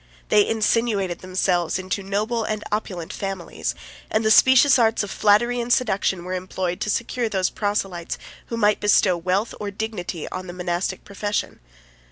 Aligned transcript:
They 0.29 0.47
insinuated 0.49 1.19
themselves 1.19 1.77
into 1.77 2.01
noble 2.01 2.43
and 2.43 2.63
opulent 2.71 3.13
families; 3.13 3.75
and 4.09 4.25
the 4.25 4.31
specious 4.31 4.79
arts 4.79 5.03
of 5.03 5.11
flattery 5.11 5.59
and 5.59 5.71
seduction 5.71 6.23
were 6.25 6.33
employed 6.33 6.81
to 6.81 6.89
secure 6.89 7.29
those 7.29 7.51
proselytes 7.51 8.17
who 8.47 8.57
might 8.57 8.79
bestow 8.79 9.15
wealth 9.15 9.53
or 9.59 9.69
dignity 9.69 10.27
on 10.29 10.47
the 10.47 10.53
monastic 10.53 11.03
profession. 11.03 11.59